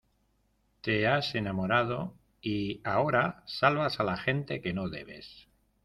te 0.81 1.05
has 1.05 1.35
enamorado 1.35 2.15
y, 2.41 2.81
ahora, 2.83 3.43
salvas 3.45 3.99
a 3.99 4.03
la 4.03 4.17
gente 4.17 4.59
que 4.59 4.73
no 4.73 4.89
debes. 4.89 5.47